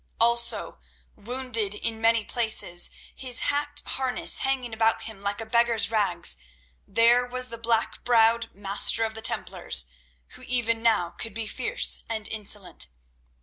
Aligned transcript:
Also, 0.19 0.79
wounded 1.15 1.75
in 1.75 2.01
many 2.01 2.23
places, 2.25 2.89
his 3.15 3.37
hacked 3.53 3.83
harness 3.85 4.37
hanging 4.39 4.73
about 4.73 5.03
him 5.03 5.21
like 5.21 5.39
a 5.39 5.45
beggar's 5.45 5.91
rags, 5.91 6.37
there 6.87 7.23
was 7.23 7.49
the 7.49 7.57
black 7.59 8.03
browed 8.03 8.51
Master 8.55 9.03
of 9.03 9.13
the 9.13 9.21
Templars, 9.21 9.89
who 10.29 10.41
even 10.47 10.81
now 10.81 11.11
could 11.11 11.35
be 11.35 11.45
fierce 11.45 12.01
and 12.09 12.27
insolent. 12.29 12.87